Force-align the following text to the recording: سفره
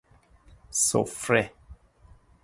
سفره 0.73 1.51